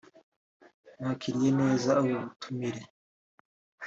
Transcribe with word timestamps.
"Nakiriye 0.99 1.49
neza 1.61 1.89
ubu 2.03 2.15
butumire 2.21 2.81